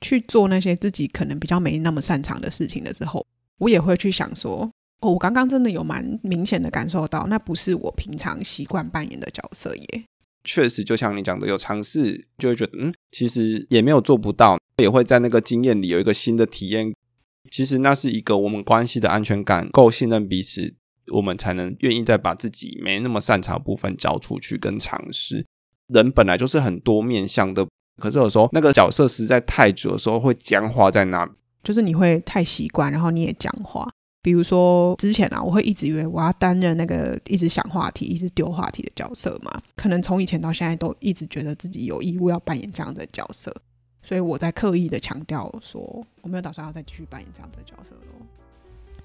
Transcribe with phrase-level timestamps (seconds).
[0.00, 3.26] 去做那些自己可能比较没那么擅长的事情的时候，
[3.58, 10.04] 我也会去想说，哦，我刚刚真的有蛮明显的感受到，那不是我平常习惯扮演的角色耶。
[10.42, 16.94] 确实，就像你讲的，有尝试就会觉得，嗯，其实也没有做不到，也会在那个经验里有一个新的体验。
[17.50, 20.74] 其实那是一个我们关系的安全感够信任彼此，
[21.12, 25.44] 我们才能愿意再把自己没那么擅长的部分交出去跟尝试。
[25.88, 27.66] 人本来就是很多面向的，
[28.00, 31.28] 可是有时候那个角色实在太久的时候会僵化在那，
[31.62, 33.88] 就是你会太习惯，然后你也僵化。
[34.22, 43.50] 比如说之前啊，我会一直以为我要担任那个一直想话题、一直丢话题的角色嘛，可能从以前到现在都一直觉得自己有义务要扮演这样的角色，
[44.02, 48.26] 所以我在刻意的强调说，我没有打算要再继续扮演这样的角色喽。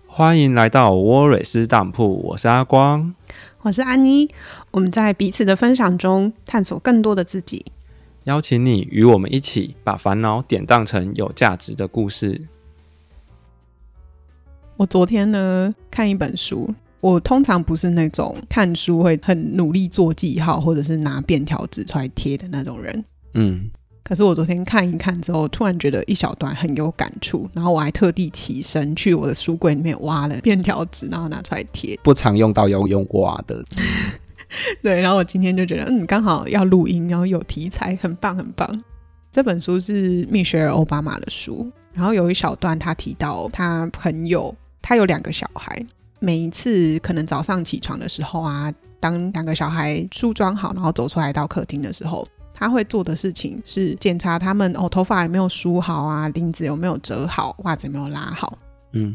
[0.05, 3.15] 欢迎来到沃蕊斯当铺，我是阿光，
[3.61, 4.29] 我是安妮，
[4.71, 7.65] 我们在彼此的分享中探索更多的自己，
[8.25, 12.41] 邀请你与我们一起把烦恼典当成有价值的故事。
[14.77, 23.69] 我昨天呢看一本书，我通常不是那种看书会很努力做记号，或者是拿便条纸出来贴的那种人，嗯。
[24.03, 31.99] 可是我昨天看一看之后，突然觉得一小段很有感触，然后我还特地起身去我的书柜里面挖了便条纸，然后拿出来贴。
[32.03, 33.63] 不常用到要用挖的，
[34.81, 35.01] 对。
[35.01, 38.83] 然后我今天就觉得，嗯，刚好要录音，然后有题材，很棒，很棒。
[39.31, 45.85] 这本书是蜜雪儿奥巴马的书，然后有一小段他提到他朋友，他有两个小孩，
[46.19, 52.27] 每一次可能早上起床的时候啊，当两个小孩梳妆好，然后走出来到客厅的时候。
[52.57, 58.57] 他会做的事情是检查他们哦，头发有没有梳好啊，领子有没有折好，袜子有没有拉好。
[58.93, 59.13] 嗯，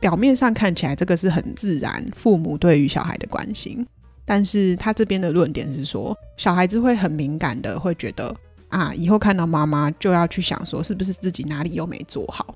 [0.00, 3.86] 表面上看起来这个是很自然，父母对于小孩的关心。
[4.24, 8.34] 但是他这边的论点是说，小孩子会很敏感的，会觉得
[8.68, 12.54] 啊，以后看到妈妈就要去想说，是不是自己哪里又没做好？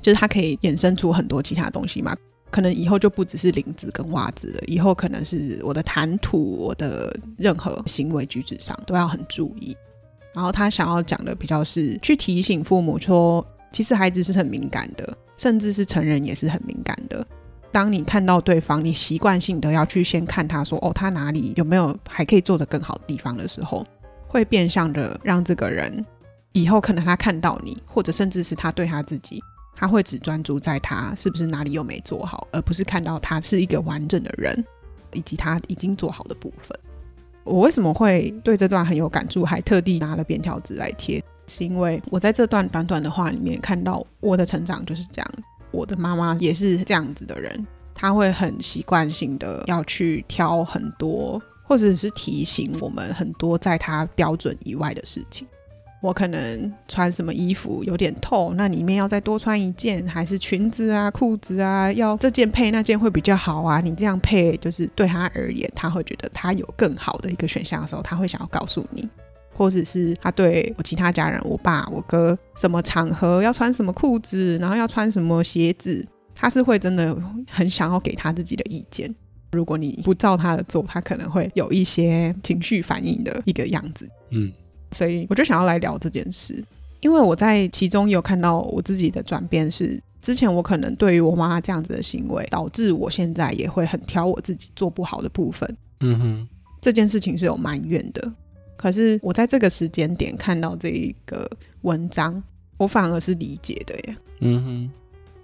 [0.00, 2.16] 就是他可以衍生出很多其他东西嘛。
[2.48, 9.76] 可能以后就不只是领子跟袜子了，以后可能是我的谈吐，我的任何行为举止上都要很注意。
[10.32, 17.26] 然后他想要讲的比较是去提醒父母说，其实孩子是很敏感的，甚至是成人也是很敏感的。
[17.72, 23.86] 当你看到对方，你习惯性的要去先看他说，哦，他哪里有没有还可以做得更好的地方的时候，
[24.26, 26.04] 会变相的让这个人
[26.52, 29.42] 以后可能他看到你，或者甚至是他对他自己。
[29.78, 34.64] 他会只专注在他是不是哪里又没做好，而不是看到他是一个完整的人，
[35.12, 36.74] 以及他已经做好的部分。
[37.44, 41.22] 我为什么会对这段很有感触，还特地拿了便条纸来贴？
[41.46, 45.30] 是因为我在这段短短的话里面看到我的成长就是这样。
[45.70, 55.46] 我的妈妈也是这样子的人，她会很习惯性的要去挑很多，或者是提醒我们很多在她标准以外的事情。
[56.02, 63.80] 我可能穿什么衣服有点透，那里面要再多穿一件，还是裙子啊、裤子啊，要这件配那件会比较好啊。
[63.80, 69.08] 你这样配，就是对他而言，他会觉得他有更好的一个选项的时候，他会想要告诉你，
[69.56, 77.16] 或者是他对我其他家人，我爸、我哥，什么场合要穿什么裤子，然后要穿什么鞋子，他是会真的
[77.50, 79.14] 很想要给他自己的意见。
[79.52, 84.08] 如果你不照他的做，他可能会有一些情绪反应的一个样子。
[84.30, 84.52] 嗯。
[84.92, 86.64] 所以我就想要来聊这件事，
[87.00, 95.76] 因为我在其中有看到我自己的转变是，之前我可能对于我妈这样子的行为，导致我现在也会很挑我自己做不好的部分。
[96.00, 96.48] 嗯哼，
[96.80, 98.32] 这件事情是有埋怨的。
[98.76, 101.48] 可是我在这个时间点看到这一个
[101.82, 102.42] 文章，
[102.76, 104.16] 我反而是理解的耶。
[104.40, 104.90] 嗯哼，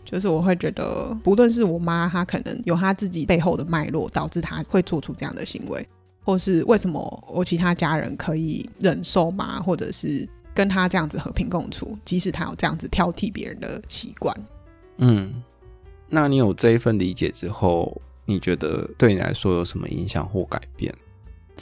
[0.05, 5.87] 就是我会觉得，不论是我妈，她可能有她自己背后的脉络，导致她会做出这样的行为。
[6.25, 9.61] 或是为什么我其他家人可以忍受吗？
[9.61, 14.37] 或者是跟她这样子和平共处，即使她有这样子挑剔别人的习惯。
[14.99, 15.43] 嗯，
[16.09, 20.95] 那你有这一份理解之后，你觉得对你来说有什么影响或改变？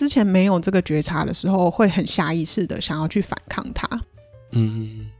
[0.00, 3.86] 之前没有这个觉察的时候，会很下意识的想要去反抗他。
[4.52, 5.10] 嗯，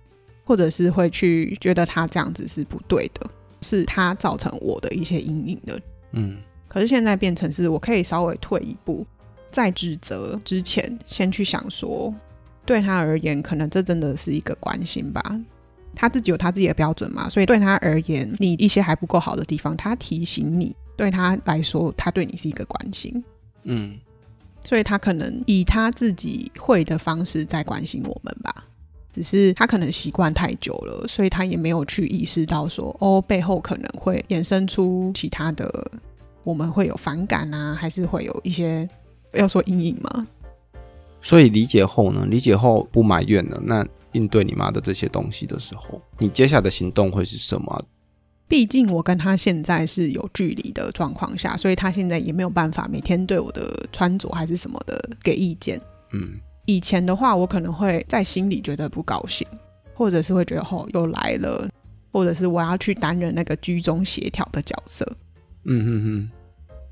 [0.42, 3.30] 或者是会去觉得他这样子是不对的，
[3.60, 5.78] 是他造成我的一些阴影的。
[6.12, 9.06] 嗯，可是现在变成是我可以稍微退一步。
[9.50, 12.15] 在指责之前，先去想说，
[12.65, 15.22] 对他而言，可能这真的是一个关心吧。
[15.94, 23.22] 他自己有他自己的标准嘛，所以对他而言，你一些还不够好的地方，他提醒你，对他来说，他对你是一个关心。
[23.65, 23.98] 嗯，
[24.65, 28.54] 所以他可能以他自己会的方式在关心我们吧。
[29.12, 35.91] 只是他可能习惯太久了，所以他也没有去意识到说，哦，背后可能会衍生出其他的，
[36.45, 38.89] 我们会有反感啊，还是会有一些。
[39.34, 40.27] 要说阴影吗？
[41.22, 42.27] 所以理解后呢？
[42.27, 47.84] 理解后不埋怨了，那应对你妈的这些东西的时候，你接下来的行动会是什么？
[48.50, 55.80] 毕竟我跟他现在是有距离的状况下，所以他现在也没有办法每天对我的穿着还是什么的给意见。
[56.12, 56.32] 嗯，
[56.66, 59.47] 以前的话，我可能会在心里觉得不高兴，
[59.94, 61.70] 或者是会觉得哦又来了，
[62.10, 65.06] 或者是我要去担任那个居中协调的角色。
[65.66, 66.30] 嗯嗯嗯。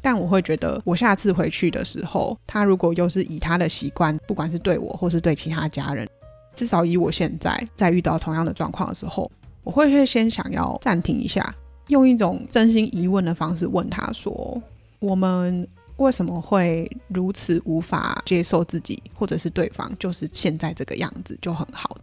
[0.01, 6.09] 但我会觉得，我下次回去的时候，他如果又是以他的习惯，不管是对我或是对其他家人，
[6.55, 9.29] 至少以我现在在遇到同样的状况的时候，
[9.65, 11.55] 我会会先想要暂停一下，
[11.89, 14.63] 用一种真心疑问的方式问他说
[15.01, 15.67] ：“我们
[15.97, 21.97] 为什么会如此无法接受自己，或者是对方就是现在这个样子就很好？”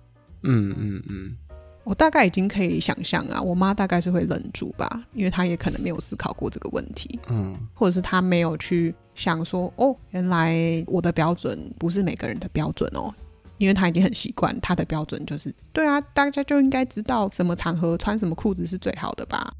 [0.43, 1.35] 嗯嗯嗯。
[1.83, 13.13] 我大概已经可以想象啊，我妈大概是会忍住吧，因为她也可能没有思考过这个问题，嗯，或者是她没有去想说，哦，原来我的标准不是每个人的标准哦，
[13.57, 19.53] 因为他已经很习惯他的标准就是，对啊，大家就应该知道什么场合穿什么裤子是最好的吧。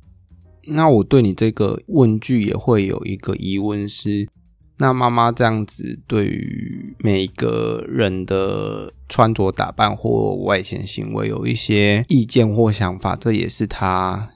[0.68, 4.28] 那我对你这个问句也会有一个疑问是。
[4.78, 14.30] 那妈妈这样子对于每个人的穿着打扮或外显行为有一些意见或想法，这也是她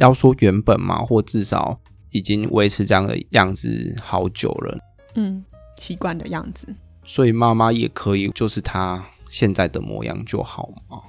[0.00, 1.78] 要说原本嘛，或至少
[2.10, 4.76] 已经维持这样的样子好久了。
[5.14, 5.44] 嗯，
[5.78, 6.66] 习惯的样子。
[7.12, 11.00] 所以妈妈也可以就是她现在的模样就好吗？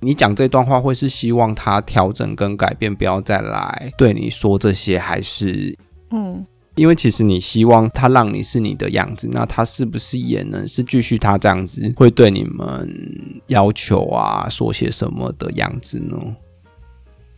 [0.00, 5.76] 你讲这段话会是希望她调整跟改变，不要再来对你说这些，还是
[6.12, 6.46] 嗯？
[6.76, 16.16] 因为其实你希望他让你是你的样子，那他是不是也能是继续他这样子会对你们要求啊，说些什么的样子呢？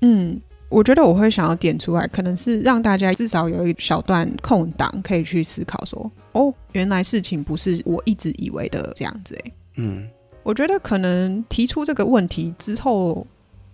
[0.03, 9.53] 嗯，我觉得我会想要点出来，可能是让大家至少有一小段空档可以去思考说，哦，原来事情不是我一直以为的这样子诶。
[9.77, 10.09] 嗯，
[10.43, 13.27] 我觉得可能提出这个问题之后，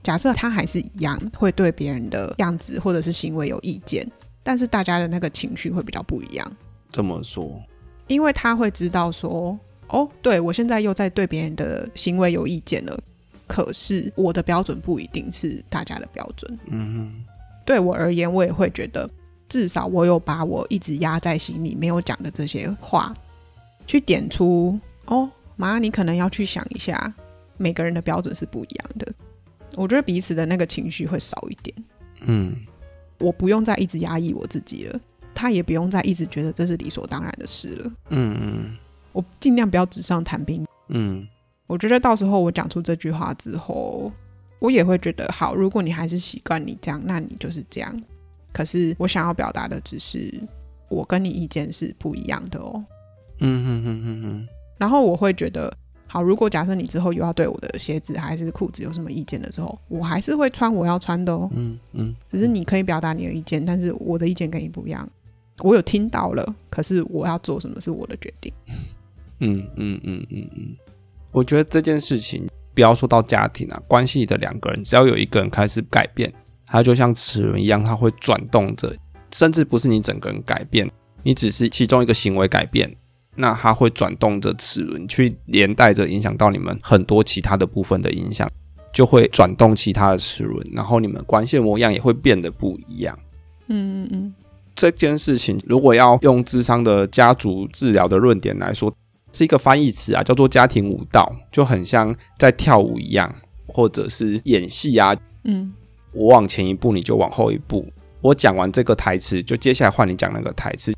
[0.02, 4.06] 假设他还是一样会对别人的样子或者是行为有意见。
[4.44, 6.52] 但是大家的那个情绪会比较不一样。
[6.90, 7.62] 怎么说？
[8.08, 9.56] 因为他会知道说，
[9.86, 12.98] 哦，对，我现在又在对别人的行为有意见了。
[13.52, 16.58] 可是我的标准不一定是大家的标准。
[16.68, 17.22] 嗯。
[17.66, 19.06] 对我而言，我也会觉得，
[19.46, 23.14] 至少我有把我一直压在心里没有讲的这些话，
[23.86, 24.80] 去点出。
[25.04, 27.12] 哦，妈，你可能要去想一下，
[27.58, 29.12] 每个人的标准是不一样的。
[29.74, 31.76] 我觉得彼此的那个情绪会少一点。
[32.22, 32.56] 嗯。
[33.18, 34.98] 我不用再一直压抑我自己了，
[35.34, 37.92] 他也不用再一直觉得这是理所当然的事了。
[38.08, 38.76] 嗯嗯，
[39.12, 40.66] 我尽量不要纸上谈兵。
[40.88, 41.28] 嗯，
[41.72, 44.12] 我觉得到时候我讲出这句话之后，
[44.58, 45.54] 我也会觉得好。
[45.54, 48.02] 如果你还是习惯你这样，那你就是这样。
[48.52, 50.30] 可是我想要表达的只是，
[50.90, 52.84] 我跟你意见是不一样的哦。
[53.38, 54.48] 嗯哼哼哼哼。
[54.76, 55.72] 然后我会觉得。
[56.06, 61.48] 好，如果假设你之后又要对我的鞋子还是裤子有什么意见的时候，我还是会穿我要穿的哦。
[61.54, 65.08] 嗯嗯，只是你可以表达你的意见，但是我的意见跟你不一样。
[65.60, 68.52] 我有听到了，可是我要做什么是我的决定。
[69.38, 70.76] 嗯嗯嗯嗯嗯，
[71.32, 76.32] 我觉得这件事情不要说到家庭啊，关系里的两个人，只要有一个人开始改变，
[76.66, 78.94] 它就像齿轮一样，它会转动着，
[79.32, 80.90] 甚至不是你整个人改变，
[81.22, 82.94] 你只是其中一个行为改变。
[83.34, 88.46] 那它会转动着齿轮，去连带着影响到你们很多其他的部分的影响，
[88.92, 93.18] 就会转动其他的齿轮，然后你们关系的模样也会变得不一样。
[93.68, 94.34] 嗯嗯嗯。
[94.74, 98.94] 这件事情如果要用智商的家族治疗的论点来说，
[99.32, 103.34] 是一个翻译词啊，叫做家庭舞蹈，就很像在跳舞一样，
[103.66, 105.16] 或者是演戏啊。
[105.44, 105.72] 嗯。
[106.12, 107.90] 我往前一步，你就往后一步。
[108.20, 110.92] 我讲完这个台词，就接下来换你讲那个台词。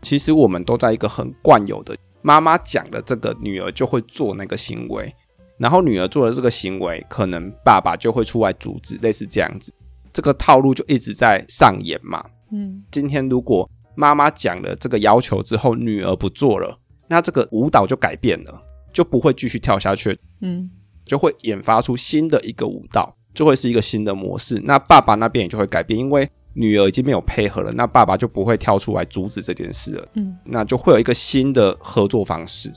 [0.00, 5.14] 其实我们都在一个很惯有的妈妈讲的这个，女儿就会做那个行为，
[5.58, 9.70] 然后女儿做了这个行为，可能爸爸就会出来阻止，类似这样子，
[10.14, 12.24] 这个套路就一直在上演嘛。
[12.50, 20.18] 嗯，今天如果妈妈讲了这个要求之后，女儿不做了，那这个舞蹈就改变了，就不会继续跳下去。
[20.40, 20.70] 嗯，
[21.04, 24.60] 就会研发出新的一个舞蹈，就会是一个新的模式。
[24.64, 26.28] 那爸爸那边也就会改变，因为。
[26.56, 30.08] 女儿已经没有配合了，那爸爸就不会跳出来阻止这件事了。
[30.12, 32.72] 嗯，那就会有一个新的合作方式。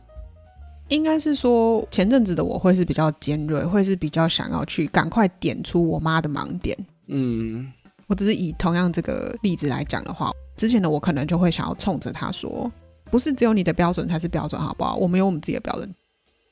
[0.88, 6.76] 应该是说，前阵子的我会是比较尖锐，会是比较想要去赶快点出我妈的盲点。
[7.06, 7.72] 嗯，
[8.08, 12.72] 我只是以同样这个例子来讲的话，之前的我可能就会想要冲着她说，
[13.10, 14.96] 不是只有你的标准才是标准，好不好？
[14.96, 15.94] 我们有我们自己的标准。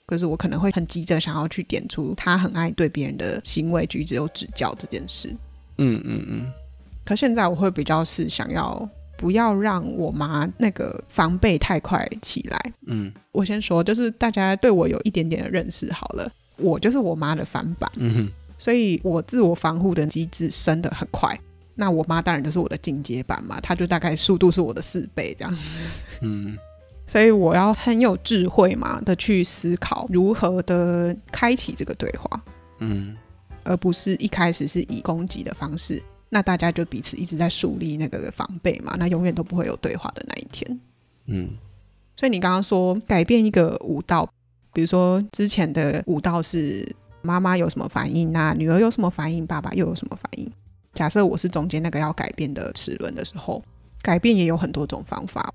[0.07, 5.35] 可是我可能会很急着想要去点出他很爱对别人的行为举止有指教这件事。
[5.77, 6.51] 嗯嗯嗯。
[7.03, 12.73] 可现在我会比较是想要不要让我妈那个防备太快起来。
[12.85, 16.31] 嗯，我先说，就是大家对我有一点点的认识好了。
[16.57, 21.37] 我就是我妈的翻版，嗯哼，所以我自我防护的机制升得很快。
[21.75, 25.61] 那我妈当然就是我的进阶版嘛，她就大概速度是我的四倍这样子。
[26.21, 26.57] 嗯，
[27.07, 32.43] 所以我要很有智慧嘛的去思考如何的开启这个对话，
[32.79, 33.15] 嗯，
[33.63, 40.79] 而不是一开始是以攻击的方式，那大家就彼此一直在树立那个防备嘛，那永远都不会有对话的那一天。
[41.27, 41.49] 嗯，
[42.15, 44.27] 所以你刚刚说改变一个舞蹈，
[44.73, 46.85] 比如说之前的舞蹈是
[47.21, 50.51] 妈妈有什么反应，那女儿有什么反应，爸爸又有什么反应？
[50.93, 53.63] 假设我是中间那个要改变的齿轮的时候，
[54.01, 55.53] 改变也有很多种方法。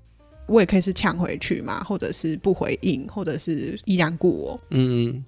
[0.51, 4.59] 我也可以是呛回去嘛，或者是不回应，或者是依然故我。
[4.69, 5.23] 嗯，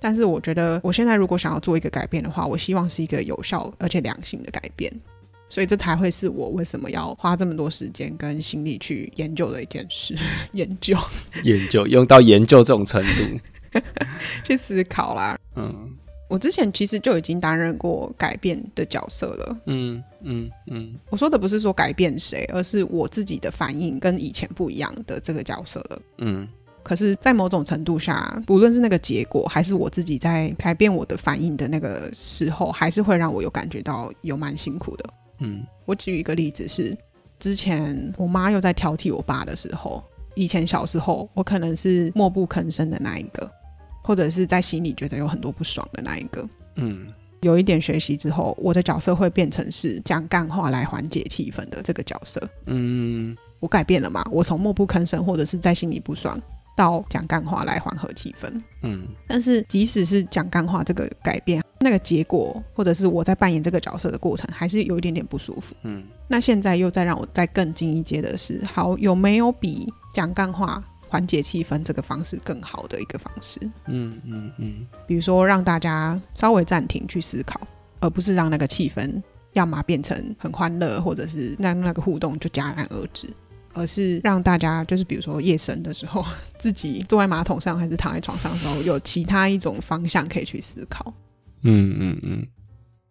[0.00, 4.92] 但是我觉得我现在如果想要做一个改变的话，我希望是一个有效而且良性的改变。
[5.48, 10.16] 所以这才会是我为什么要花这么多时间跟心力去研究的一件事。
[10.52, 10.98] 研究，
[11.44, 13.80] 研究，用到研究这种程度
[14.42, 15.38] 去思考啦。
[15.54, 15.96] 嗯。
[16.28, 19.58] 我之前其实就已经担任过改变的角色了。
[19.66, 26.02] 嗯嗯嗯，我说的不是说改变谁，而是我自己的反应跟以前不一样的这个角色了。
[26.18, 26.48] 嗯，
[26.82, 35.04] 可是，在某种程度下，不论是那个结果，还是我自己在改变我的反应的那个时候，还是会让我有感觉到有蛮辛苦的。
[35.40, 36.96] 嗯，我举一个例子是，
[37.38, 40.02] 之前我妈又在挑剔我爸的时候，
[40.34, 43.48] 以前小时候我可能是默不吭声的那一个。
[44.06, 47.08] 或者是在心里觉得有很多不爽的那一个，嗯，
[47.40, 54.24] 有一点学习之后，我的角色会变成是讲干话来缓解气氛的这个角色，嗯，我改变了嘛？
[54.30, 56.40] 我从默不吭声或者是在心里不爽，
[56.76, 58.48] 到讲干话来缓和气氛，
[58.84, 70.80] 嗯，但是即使是讲干话这个改变，那个结果或者是我在扮演这个角色的过程，还是有一点点不舒服，嗯，那现在又再让我再更进一阶的是，好，有没有比讲干话
[71.16, 77.58] 缓解气氛这个方式更好的一个方式，嗯嗯嗯，比如说让大家稍微暂停去思考，
[78.00, 79.22] 而不是让那个气氛
[79.54, 83.30] 要么变成很欢乐，或者是让那个互动就戛然而止，
[83.72, 86.22] 而是让大家就是比如说夜深的时候，
[86.60, 91.14] 自己坐在马桶上还是躺在床上的时候，有其他一种方向可以去思考。
[91.62, 92.46] 嗯嗯嗯，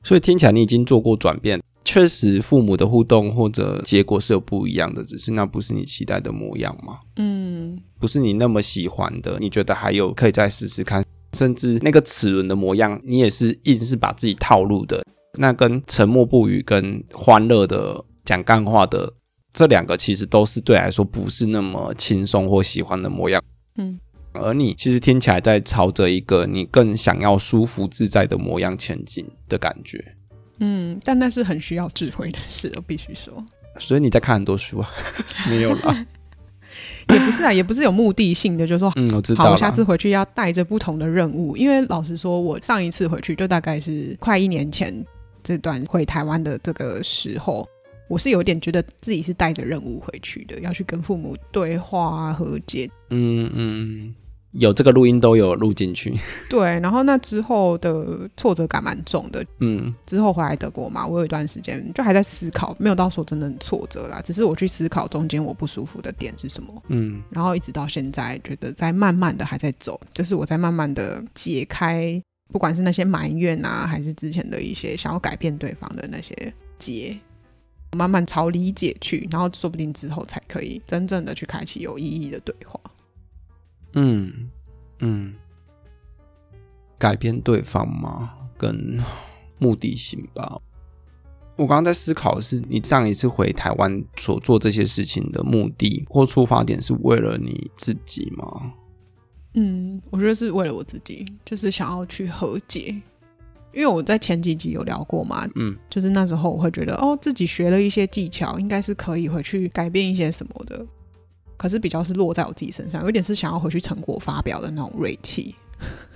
[0.03, 1.59] 所以听起来你已经做过转变。
[1.85, 6.99] 确实，父母的互动或者结果是有不一样的，只是那不是你期待的模样吗？
[7.17, 11.05] 嗯，不是你那么喜欢的，你觉得还有可以再试试看，
[11.37, 15.05] 甚至那个齿轮的模样，你也是一直是把自己套路的。
[15.37, 19.13] 那跟沉默不语、跟欢乐的讲干话的
[19.53, 23.41] 这两个，其实都是对来说不是那么轻松或喜欢的模样。
[23.77, 23.99] 嗯，
[24.33, 30.15] 而你其实听起来在朝着一个你更想要舒服自在的模样前进的感觉。
[30.59, 33.43] 嗯，但那是很需要智慧的事，我必须说。
[33.79, 34.89] 所以你在看很多书啊？
[35.50, 36.05] 没有啦，
[37.13, 39.45] 也不是啊，也不是有目的性的，就是说，嗯，我知道。
[39.45, 44.93] 好，我下次回去要带着不同的任务，因为老实说，我上一次回去就大概是快一年前
[45.43, 47.67] 这段回台湾的这个时候，
[48.07, 52.89] 我是有点觉得自己是带着任务回去的，要去跟父母对话和解。
[53.09, 54.15] 嗯嗯。
[54.57, 56.17] 有这个录音都有录进去，
[56.50, 72.21] 对，然后那之后的挫折感蛮重的，嗯，之后回来德国嘛，我有一段时间就还在思考，没有到说真的很挫折啦，只是我去思考中间我不舒服的点是什么，嗯，然后一直到现在觉得在慢慢的还在走，就是我在慢慢的解开，
[72.53, 76.33] 不管是那些埋怨啊，还是之前的一些想要改变对方的那些
[76.79, 77.17] 结，
[77.97, 82.79] 慢慢朝理解去，然后说不定之后才可以真正的去开启有意义的对话。
[83.95, 84.49] 嗯
[84.99, 85.33] 嗯，
[86.97, 88.33] 改变对方吗？
[88.57, 88.99] 跟
[89.57, 90.61] 目的性吧。
[91.57, 98.73] 我刚刚在思考的是，你上一次回台湾所做这些事情的目的或出发点是为了你自己吗？
[99.53, 103.01] 嗯，我觉得是为了我自己，就是想要去和解。
[103.73, 110.85] 因为我在前几集有聊过嘛，嗯，就是那时候我会觉得，哦，自己学了一些技巧，应该是可以回去改变一些什么的。
[111.65, 115.55] 可是比较是落在我自己身上，有点是想要回去成果发表的那种锐气。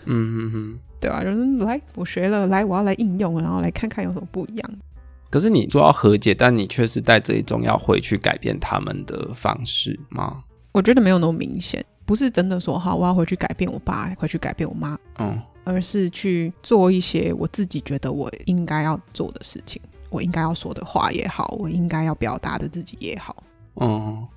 [0.05, 4.71] 嗯嗯嗯， 对啊，就是来，我学了，来，我要来应用，然后来看看有什么不一样。
[5.31, 10.43] 可是你说要和解，但你却是带着一种要回去改变他们的方式吗？
[10.71, 23.35] 我觉得没有那么明显，不是真的说哈我要回去改变我爸，回去改变我妈，嗯，而是去做一些我自己觉得我应该要做的事情，我应该要说的话也好，我应该要表达的自己也好，
[23.77, 24.27] 嗯。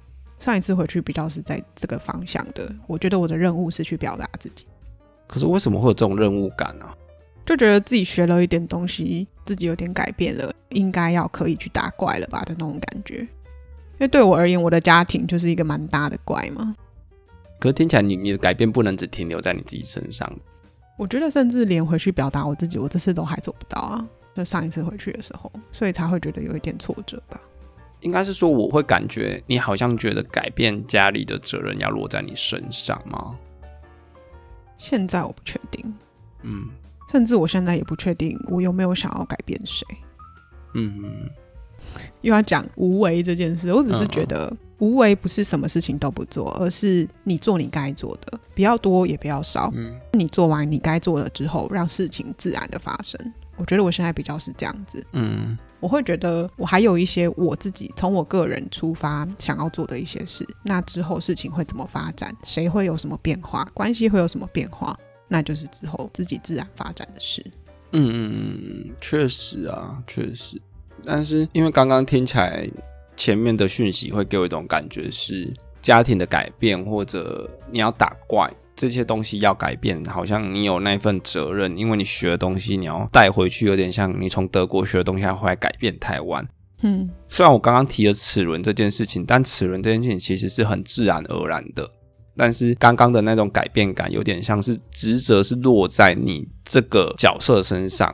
[0.42, 4.66] 上一次回去比较是在这个方向的，我觉得我的任务是去表达自己。
[5.28, 6.86] 可是为什么会有这种任务感呢？
[7.46, 13.18] 就觉得自己学了一点东西，自己有点改变了，应该要可以去打怪了吧的那种感觉。
[13.18, 16.74] 因为对我而言，我的家庭就是一个蛮大的怪嘛。
[17.60, 20.28] 可是听起来你，你你的改变不能只停留在你自己身上。
[20.98, 24.04] 我觉得甚至连回去表达我自己，我这次都还做不到啊。
[24.34, 27.40] 就上一次回去的时候，所以才会觉得有一点挫折吧。
[28.02, 33.38] 应该是说，我会感觉你好像觉得改变家里的责任要落在你身上吗？
[34.76, 35.94] 现在我不确定。
[36.42, 36.68] 嗯，
[37.10, 39.86] 甚至我现在也不确定我有没有想要改变谁。
[40.74, 41.30] 嗯，
[42.22, 49.70] 又要讲无为这件事，我只是觉得无为不是什么事情都不做，而是你做你该做的，不要多也不要少。
[49.74, 53.32] 嗯，你做完你该做的之后，让事情自然的发生。
[53.56, 55.04] 我觉得我现在比较是这样子。
[55.12, 60.46] 嗯，我会觉得我还有一些我自己从我个人出发想要做的一些事。
[60.62, 62.34] 那之后事情会怎么发展？
[62.44, 63.64] 谁会有什么变化？
[63.74, 64.98] 关系会有什么变化？
[65.28, 67.44] 那就是之后自己自然发展的事。
[67.92, 70.60] 嗯嗯嗯，确实啊，确实。
[71.04, 72.68] 但是因为刚刚听起来
[73.16, 86.46] 前面的讯息会给我一种感觉是家庭的改变，或者你要打怪这些东西要改变，好像你有那份责任，因为你学的东西你要带回去，有点像你从德国学的东西要回来改变台湾。
[86.82, 91.88] 嗯，虽然我刚刚提了齿轮这件事情，但齿轮这件事情其实是很自然而然的。
[92.36, 98.12] 但是刚刚的那种改变感，有点像是职责是落在你这个角色身上，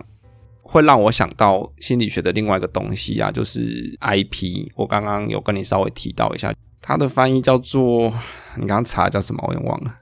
[0.61, 4.69] 会让我想到心理学的另外一个东西啊，就是 IP。
[4.75, 8.13] 我刚刚有跟你稍微提到一下，它的翻译叫做，
[8.57, 9.43] 你刚刚查叫什么？
[9.47, 9.95] 我也忘了。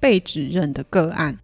[0.00, 1.38] 被指认的个案。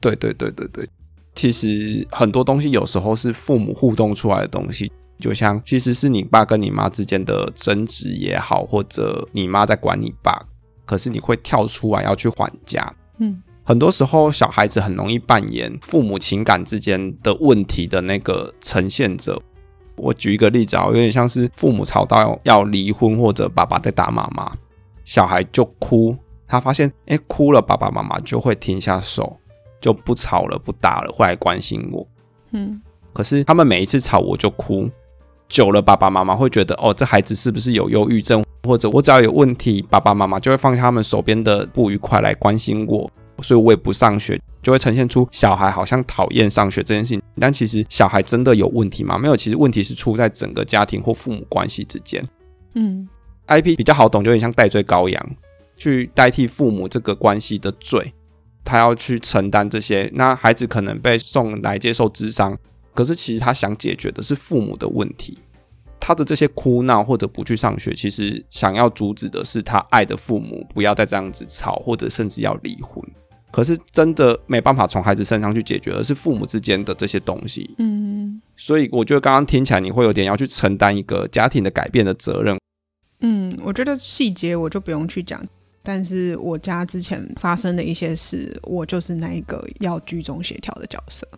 [0.00, 0.88] 对对对对对，
[1.34, 10.46] 其实很多东西有时候是父母互动出来的东西，就像其实是你爸跟你妈之间的争执也好，或者你妈在管你爸。
[10.86, 19.40] 可是你会跳出来要去还价，嗯，很多时候小孩子很容易扮演父母情感之间的问题的那个呈现者。
[19.96, 24.52] 我举一个例子啊，有点像是父母吵到要离婚，或者爸爸在打妈妈，
[25.04, 26.14] 小孩就哭，
[26.54, 29.36] 他发现哎哭了，爸爸妈妈就会停下手，
[29.80, 32.06] 就不吵了，不打了，会来关心我，
[32.52, 32.80] 嗯。
[33.12, 34.88] 可是他们每一次吵我就哭，
[35.48, 38.44] 久了爸爸妈妈会觉得哦，这孩子是不是有忧郁症？
[38.64, 43.08] 或者我只要有问题，爸爸妈妈就会放下他们手边的不愉快来关心我，
[43.42, 47.22] 所以我也不上学，就会呈现出小孩好像讨厌上学这件事情。
[47.38, 49.18] 但其实小孩真的有问题吗？
[49.18, 52.26] 没有，其实问题是出在整个家庭或父母关系之间。
[52.74, 53.06] 嗯
[53.46, 55.36] ，IP 比较好懂，就有点像代罪羔羊，
[55.76, 58.12] 去代替父母这个关系的罪，
[58.64, 60.10] 他要去承担这些。
[60.14, 62.56] 那孩子可能被送来接受智商，
[62.94, 65.38] 可是其实他想解决的是父母的问题。
[66.00, 73.02] 他的这些哭闹或者不去上学，其实想要阻止的是他爱的父母不要再这样子吵，或者甚至要离婚。
[73.50, 77.74] 可是真的没办法从孩子身上去解决，而是父母之间的这些东西。
[77.78, 82.58] 嗯，所以我觉得刚刚听起来你会有点要去承担一个家庭的改变的责任。
[83.20, 85.40] 嗯，我觉得细节我就不用去讲，
[85.84, 91.28] 但是我家之前发生的一些事，我就是那一个要居中协调的角色。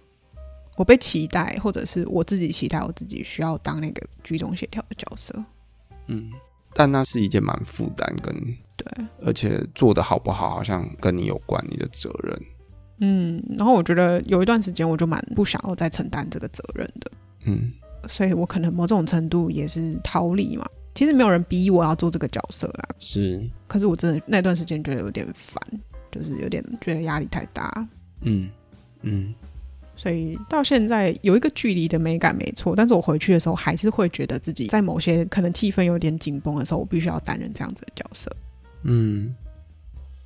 [0.76, 5.35] 我被期待，或者是我自己期待我自己需要当那个居中协调的角色。
[6.06, 6.30] 嗯，
[6.74, 8.32] 但那是一件蛮负担跟
[8.76, 8.87] 对，
[9.24, 12.42] 而且做的好不好，好像跟你有关，你的责任。
[13.00, 17.11] 嗯，然后我觉得有一段时间，我就蛮不想要再承担这个责任的。
[17.46, 17.72] 嗯，
[18.09, 20.64] 所以我可能某种程度也是逃离嘛。
[20.96, 22.88] 其实没有人逼我要做这个角色啦。
[22.98, 25.62] 是，可是我真的那段时间觉得有点烦，
[26.11, 27.88] 就是有点觉得压力太大。
[28.22, 28.50] 嗯
[29.02, 29.32] 嗯。
[29.98, 38.30] 所以到现在有一个距离的美感没错，但是我回去的时候还是会觉得自己在某些可能气氛有点紧绷的时候，我必须要担任这样子的角色。
[38.82, 39.35] 嗯，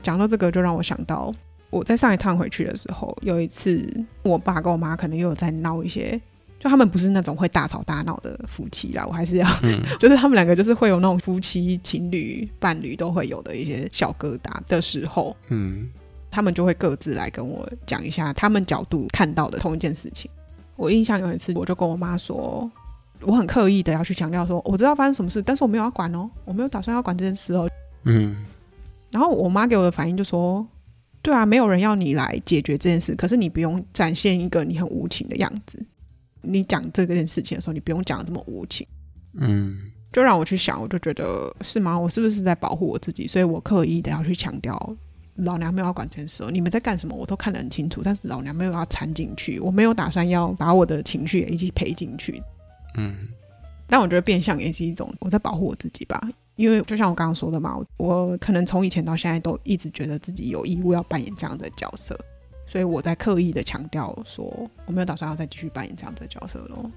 [0.02, 1.32] 讲到这个，就让我想到
[1.70, 3.80] 我在上一趟回去的时候，有一次
[4.24, 6.20] 我爸跟我妈可能又有在闹一些，
[6.60, 15.88] 就他们不是那种会大吵大闹的夫妻啦，我还是要，嗯、 就是他们两个就是会有那种夫妻情侣伴侣都会有的一些小疙瘩的时候，嗯。
[16.32, 20.30] 他们就会各自来跟我讲一下他们角度看到的同一件事情。
[20.76, 22.70] 我印象有一次，我就跟我妈说，
[23.22, 27.68] 我很刻意的要去强调说，我知道发生什么事，但是我没有要管哦，我没有打算要管这件事哦。
[28.04, 28.46] 嗯。
[29.10, 30.64] 然后我妈给我的反应就说，
[31.20, 35.84] 对啊，没有人要你来解决这件事，可是你不用展现一个你很无情的样子。
[36.42, 38.86] 你讲这件事情的时候，你不用讲得这么无情。
[39.34, 39.90] 嗯。
[40.12, 41.96] 就让我去想，我就觉得是吗？
[41.96, 43.28] 我是不是在保护我自己？
[43.28, 44.96] 所以我刻意的要去强调。
[45.36, 52.42] 老娘没有要管这件事哦，你们在干什么我都看得很清楚，但是老娘没有要掺进去，我没有打算要把我的情绪也一起赔进去。
[52.98, 53.16] 嗯，
[53.86, 56.20] 但我觉得变相也是一种我在保护我自己吧，
[56.56, 62.18] 因为就像我刚刚说的嘛，我可能从以前到现在都一直觉得自己有义务要扮演这样的角色，
[62.70, 64.44] 所以我在刻意的强调说
[64.86, 66.88] 我没有打算要再继续扮演这样的角色喽。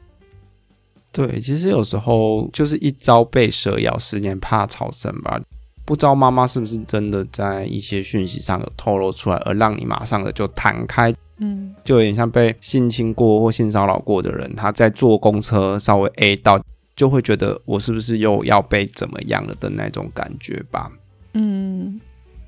[1.11, 5.41] 对，其实有时候就是一朝被蛇咬，十年怕草绳吧。
[5.83, 16.63] 不知道妈妈是不是真的在一些讯息上有透露出来，而让你马上的就弹开，嗯，就有点像被性侵过或性骚扰过的人，他在坐公车稍微 A 到，
[16.95, 20.91] 就会觉得我是不是又要被怎么样了的那种感觉吧。
[21.33, 21.99] 嗯，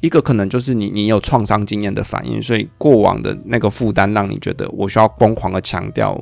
[0.06, 6.16] 一个可能就是你你有创伤经验的反应，所以过往的那个负担让你觉得我需要疯狂的强调。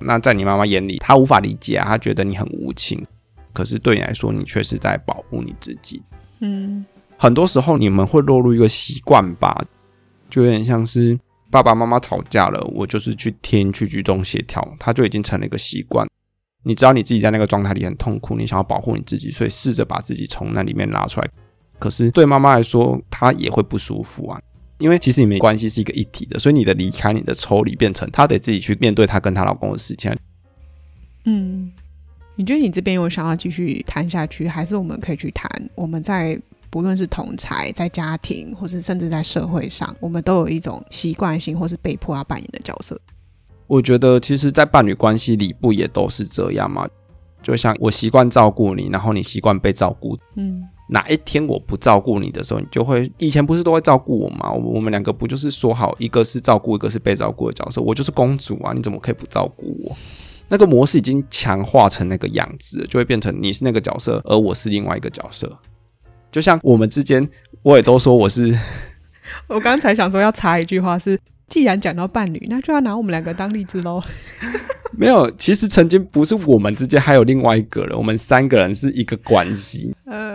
[0.00, 3.04] 那在你妈妈眼里，她无法理解啊，她觉得你很无情。
[3.52, 6.02] 可是对你来说，你却是在保护你自己。
[6.40, 6.84] 嗯，
[7.16, 9.64] 很多时候你们会落入一个习惯吧，
[10.30, 11.18] 就有点像是
[11.50, 16.06] 爸爸妈妈吵架了，我就是去听去居中协调，他就已经成了一个习惯。
[16.62, 21.28] 你知道你自己在那个状态里很痛苦，你想要保护你自己，所以试着把自己从那里面拉出来。
[21.78, 24.40] 可是对妈妈来说，她也会不舒服啊。
[24.78, 30.14] 因为其实你们关系是一个一体的，所以你的离开、你的抽离，变成她得自己去面对她跟她老公的事情。
[31.24, 31.72] 嗯，
[32.34, 35.50] 你觉得你这边有想要继续谈下去，还是我们可以去谈？
[35.74, 43.00] 我们在不论是同才、在家庭，或是甚至在社会上，我们都有一种习惯性或是被迫要扮演的角色。
[43.66, 46.86] 我觉得，其实，在伴侣关系里，不也都是这样吗？
[47.42, 50.16] 就像我习惯照顾你，然后你习惯被照顾。
[50.34, 50.62] 嗯。
[50.88, 54.50] 哪一天我不照顾你的时候，你就会以前不是都会照顾我吗？
[54.52, 57.80] 我们两个不就是说好一个是照顾，一个是被照顾的角色？
[57.80, 59.96] 我就是公主啊，你怎么可以不照顾我？
[60.48, 65.58] 那个模式已经强化成那个样子，就会变成你是那个角色，而我是另外一个角色。
[66.30, 67.28] 就像我们之间，
[67.62, 68.56] 我也都说我是。
[69.48, 71.18] 我刚才想说要插一句话是，
[71.48, 74.00] 既然讲到伴侣，那就要拿我们两个当例子喽。
[74.96, 79.92] 没有，其实曾经不是我们之间还有另外一个人，我们三个人是一个关系。
[80.04, 80.25] 呃。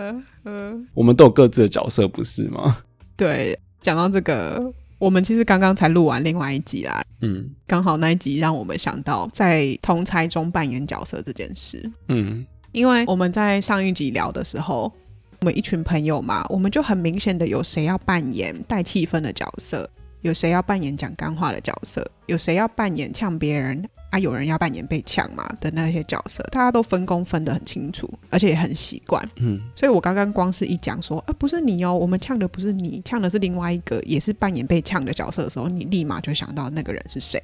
[0.44, 2.78] 呃，我们都有各自的角色，不是吗？
[3.16, 7.02] 对，讲到这个，我们其实刚刚才录完另外一集啦。
[7.20, 11.88] 嗯，刚好那一集让我们想到在同差中扮演角色这件事。
[12.08, 14.92] 嗯，因为我们在上一集聊的时候，
[15.40, 19.88] 我们一群朋友嘛，我们就很明显的有谁要扮演带气氛的角色，
[20.22, 23.88] 有谁要扮演讲干话的角色，有谁要扮演呛别人。
[24.12, 29.26] 啊，有人要扮演被呛嘛的那些角色，大家都分工分得很清楚，而且也很习惯。
[29.36, 37.40] 嗯，所以我刚刚光是一讲说，啊，不是你哦，我们呛的不是你，呛的是另外一个，也是扮演被呛的角色的时候，你立马就想到那个人是谁。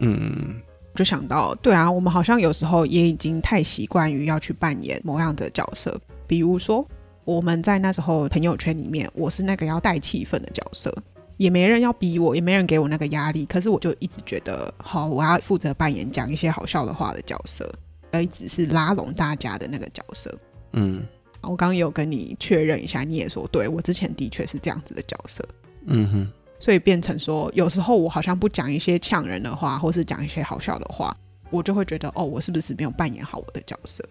[0.00, 0.60] 嗯，
[0.96, 5.96] 就想到，对啊，我们好像有时候也已经太习惯于要去扮演某样的角色，
[6.26, 6.84] 比如说
[7.24, 10.92] 我们在那时候朋友圈里面，我是那个要带气氛的角色。
[11.40, 17.66] 也没人要逼我，也没人给我那个压力，可是我就一直觉得，好，我要负责扮演讲一些好笑的话的角色，
[18.12, 20.30] 而一直是拉拢大家的那个角色。
[20.72, 21.02] 嗯，
[21.40, 25.42] 我刚刚有跟你确认一下，你也说，对，我之前的确是这样子的角色。
[25.86, 31.16] 嗯哼，所以变成说，有时候我好像不讲一些呛人的话，或是讲一些好笑的话，
[31.48, 34.06] 我就会觉得，哦，我是不是没有扮演好我的角色？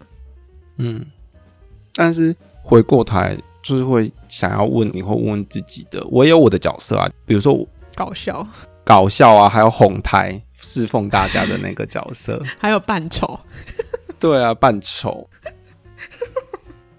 [0.78, 1.06] 嗯，
[1.94, 3.38] 但是回过头来。
[3.62, 6.02] 就是会想要问你，或问问自己的。
[6.10, 8.46] 我也有我的角色啊，比如说搞笑、
[8.84, 13.38] 搞笑啊，还有哄抬、侍奉大家的那个角色， 还有扮丑。
[14.18, 15.28] 对啊，扮丑。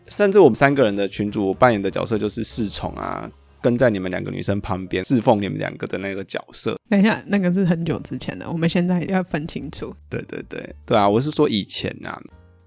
[0.08, 3.30] 甚至我们三个人的群主，我扮演的角色就是侍从啊，
[3.62, 6.78] 跟在你们两个女生旁边侍奉你们两个的那个角色。
[6.90, 9.96] 等一下，那个是很久之前的，我们现在要分清楚。
[10.10, 12.22] 对对对对啊，我是说以前啊，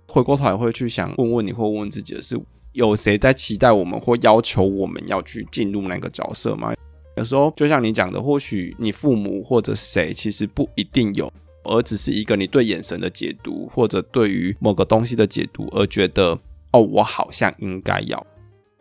[0.09, 2.37] 回过头来会去想问问你，或问问自己的是。
[2.75, 6.75] 有谁在期待我们或要求我们要去进入那个角色吗？
[7.17, 11.33] 有时候就像你讲的，或许你父母或者谁其实不一定有，
[11.63, 16.37] 而只是一个你对眼神的解读，或者对于某个东西的解读，而觉得
[16.73, 18.27] 哦，我好像应该要。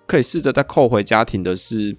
[0.08, 1.96] 可以试着再扣回家庭的是，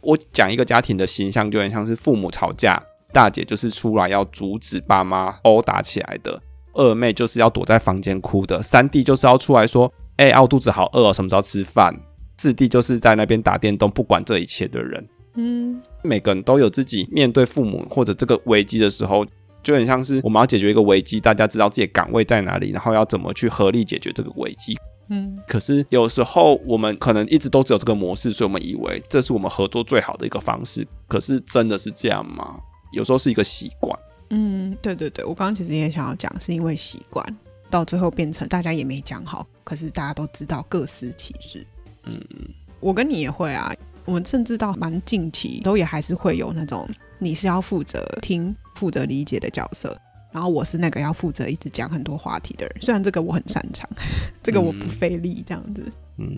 [0.00, 2.80] 我讲一个家庭的形象，就很像是父母吵架，
[3.12, 6.40] 大姐就是出来要阻止爸妈殴打起来的，
[6.74, 9.92] 二妹就是要躲在房间哭的，三弟就是要出来说。
[10.16, 11.94] 哎、欸，我肚子好饿哦，什么时候吃饭？
[12.36, 15.08] 四弟就是在那边打电动，不管这一切的人。
[15.34, 19.24] 嗯，每个人都有自己面对父母或者这个危机的时候，
[19.62, 24.76] 就很像是我们要解决一个危机，大家知道自己的岗位在哪里，然后要怎么去合力解决这个危机。
[25.08, 30.86] 嗯，可是有时候我们可能一直都只有这个模式，所以我们以为这是我们合作最好的一个方式。
[31.06, 32.58] 可是真的是这样吗？
[32.92, 33.96] 有时候是一个习惯。
[34.30, 37.24] 嗯，对对对，我刚刚其实也想要讲，是因为习惯。
[37.72, 41.66] 到最后变成大家也没讲好，可是大家都知道各司其职。
[42.04, 46.86] 嗯嗯，我跟你也会啊，我们甚至到蛮近期都也还是会有那种
[47.18, 49.96] 你是要负责听、负责理解的角色，
[50.32, 52.76] 然后我是那个要负责一直讲很多话题的人。
[52.82, 53.88] 虽然这个我很擅长，
[54.44, 55.90] 这个我不费力这样子。
[56.18, 56.36] 嗯，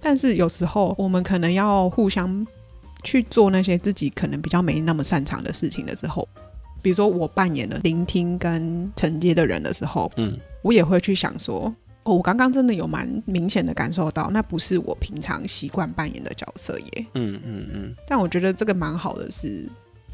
[0.00, 2.46] 但是有时候我们可能要互相
[3.04, 6.26] 去做那些自己可能比较没那么擅长的事情的时候。
[6.80, 17.06] 比如说，我扮演了聆听跟承接的人的时候，嗯，我也会去想说，哦，我刚刚真的有蛮明显的感受到，那不是我平常习惯扮演的角色耶。
[17.14, 17.94] 嗯嗯嗯。
[18.06, 19.68] 但我觉得这个蛮好的是，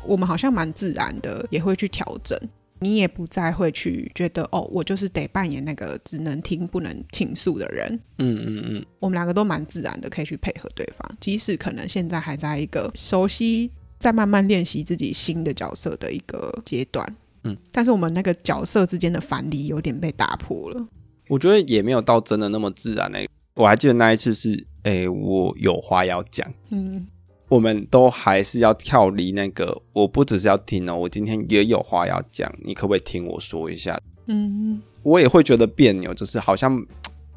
[0.07, 2.39] 我们好像蛮自然的也会去调整。
[2.81, 7.89] 你也不再会去觉得哦，我就是得扮演那个只能听不能倾诉的人。
[8.19, 13.71] 嗯嗯嗯，我们两个都蛮自然的，可以去配合对方，即使可能现在还在一个熟悉，
[14.05, 17.17] 在慢慢练习自己新的角色的一个阶段。
[17.45, 20.87] 嗯，但是我们那个角色之间的藩篱有点被打破了。
[21.27, 23.27] 我觉得也没有到真的那么自然嘞。
[23.55, 26.47] 我还记得那一次是，哎，我有话要讲。
[26.69, 27.07] 嗯。
[27.49, 33.99] 我们都还是要跳离那个，我不只是要听哦，我今天也有话要讲，你可不可以听我说一下？
[34.27, 36.85] 嗯，我也会觉得别扭，就是好像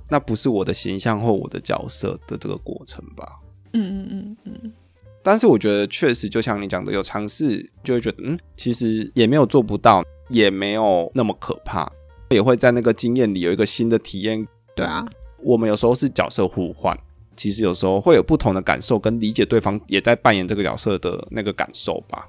[0.10, 3.40] 那不是我的形象或我的角色的这个过程吧。
[3.72, 4.74] 嗯嗯嗯嗯。
[5.28, 11.86] 但是我觉得确实就像你讲的，有尝试就会觉得，嗯，其实也没有做不到，也没有那么可怕，
[12.30, 14.48] 也会在那个经验里有一个新的体验。
[14.74, 15.06] 对啊，
[15.44, 16.98] 我们有时候是角色互换。
[17.36, 22.26] 其实有时候会有不同的感受，跟理解对方也在扮演这个角色的那个感受吧。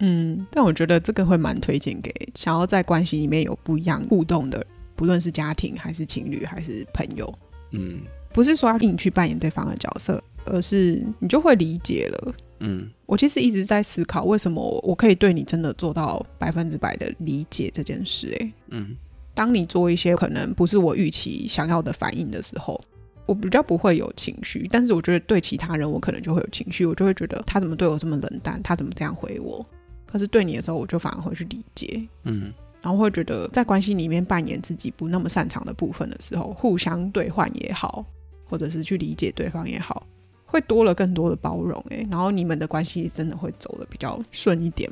[0.00, 4.62] 嗯，但我觉得这个会蛮推荐给想要在关系里面有不一样互动的，
[4.94, 7.34] 不论是家庭还是情侣还是朋友。
[7.70, 8.02] 嗯，
[8.34, 12.34] 不是说要硬去扮演对方的角色，而是你就会理解了。
[12.60, 18.34] 嗯，我其实一直在思考，为什么我可以对你真的做到百分之百的理解这件事？
[18.40, 18.96] 哎，嗯，
[19.34, 22.80] 当你做一些可能不是我预期想要的反应的时候。
[23.26, 29.64] 我比较不会有情绪，但是我觉得对其他人我可能就会有情绪，我就会觉得他怎么对我这么冷淡，他怎么这样回我？
[30.04, 32.52] 可是对你的时候，我就反而会去理解，嗯，
[32.82, 38.04] 然后会觉得在关系里面扮演自己不那么擅长的部分的时候，互相对换也好，
[38.44, 40.06] 或者是去理解对方也好，
[40.54, 44.88] 会多了更多的包容，诶，然后你们的关系真的会走得比较顺一点。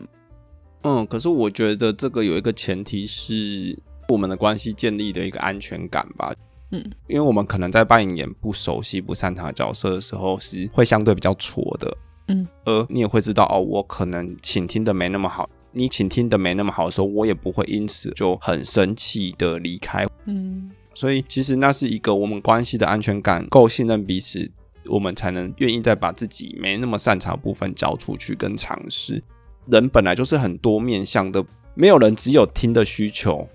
[0.82, 6.34] 嗯，可是我觉得这个有一个前提是我们的关系建立的一个安全感吧。
[6.72, 11.96] 嗯，因为我们可能在扮演不熟悉、不擅长的角色的时候，是会相对比较挫的。
[12.26, 15.48] 嗯，而你也会知道，哦，我可能倾听的没那么好。
[15.70, 20.04] 你倾听的没那么好的时候，我也不会因此就很生气的离开。
[20.24, 24.50] 嗯，所以其实那是一个我们关系的安全感够信任彼此，
[24.86, 29.22] 我们才能愿意再把自己没那么擅长的部分交出去跟尝试。
[29.66, 33.46] 人本来就是很多面向的，没有人只有听的需求。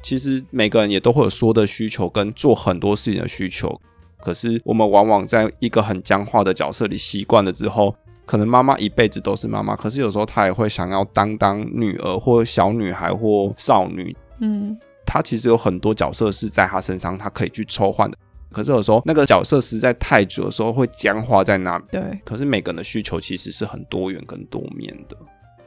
[0.00, 3.80] 其实每个人也都会有说的需求跟做很多事情的需求，
[4.18, 7.92] 可是我们往往在一个很僵化的角色里习惯了之后，
[8.24, 18.16] 可能妈妈一辈子都是妈妈，可是有时候她也会想要当当女儿或小女孩或少女，嗯，她其实有很多角色是在她身上，她可以去抽换的，
[18.50, 21.78] 可是有时候那个角色实在太久的时候会僵化在那。
[21.90, 25.16] 对，可是每个人的需求其实是很多元跟多面的。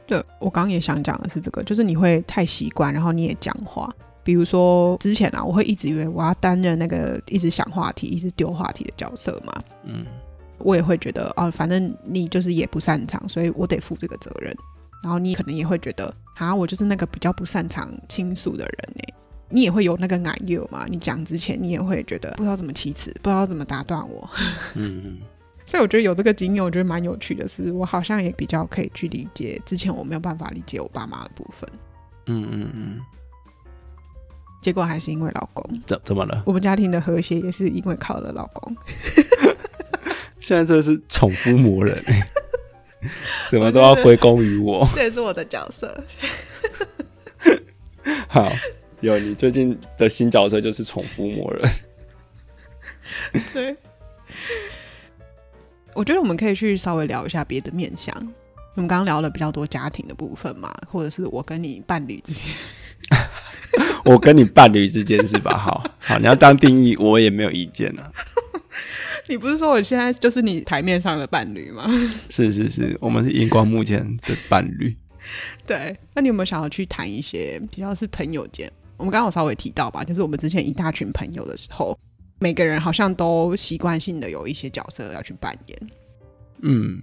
[0.06, 3.88] 对，我刚刚也想讲的是这个，就是你会太习惯，然后你也僵化。
[4.24, 9.52] 比如说之前啊，我会一直以为我要担任那个一直想话题、一直丢话题的角色嘛。
[9.84, 10.04] 嗯，
[10.58, 14.54] 我也会觉得哦，反正你就是也不擅长，所以我得负这个责任。
[15.02, 19.02] 然后你可能也会觉得啊，我就是那个比较不擅长倾诉的人呢。
[19.52, 20.86] 你也会有那个感忧嘛？
[20.88, 24.28] 你讲之前，你也会觉得不知道怎么启齿，不知道怎么打断我。
[24.74, 25.18] 嗯嗯。
[25.64, 31.68] 所以我觉得有这个经验，我觉得蛮有趣的是，我好像也比较可以去理解之前我没有办法理解我爸妈的部分。
[32.26, 33.00] 嗯嗯嗯。
[34.60, 36.42] 结果还是因为老公，怎怎么了？
[36.46, 38.76] 我们家庭的和谐也是因为靠了老公。
[40.40, 41.96] 现在这是宠夫魔人，
[43.50, 44.88] 怎么都要归功于我。
[44.94, 46.04] 这也是我的角色。
[48.28, 48.52] 好，
[49.02, 51.70] 有你最近的新角色就是宠夫魔人。
[53.52, 53.76] 对，
[55.92, 58.14] 我觉得我们可以去稍微聊一下别的面向。
[58.74, 62.44] 我们刚刚聊了比较多家庭的部分嘛，或者是我跟你伴侣之间。
[64.04, 65.58] 我跟你伴侣之间是吧？
[65.58, 68.10] 好好，你要当定义，我也没有意见啊。
[69.28, 71.90] 你不是说我现在就是你台面上的伴侣吗？
[72.30, 74.96] 是是是，我们是荧光幕前的伴侣。
[75.66, 78.70] 对，那你有没有想要去谈一些比较是朋友间？
[79.02, 81.98] 我们刚刚有稍微提到吧，就是我们之前一大群朋友的时候，
[82.38, 85.78] 每个人好像都习惯性的有一些角色要去扮演。
[86.62, 87.02] 嗯，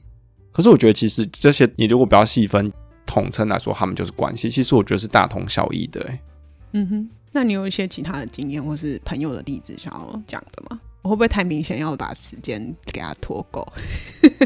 [0.53, 2.71] 可是我觉得其实这些你如果不要细分。
[3.05, 4.51] 统称来说，他们就是关系。
[4.51, 6.15] 其实我觉得是大同小异的。
[6.73, 10.79] 嗯哼，那你有一些其他的经验或是朋友的例子想要讲的吗？
[11.01, 13.65] 我会不会太明显，要把时间给他拖够，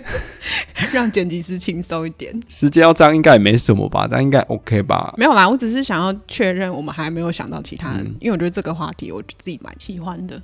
[0.94, 2.34] 让剪辑师轻松一点？
[2.48, 4.08] 时间要这样应该也没什么吧？
[4.10, 5.14] 但应该 OK 吧？
[5.18, 10.42] 没有啦，我只是想要确认，我们还没有想到其他的，嗯、因为我觉得这个话题我自己蛮喜欢的。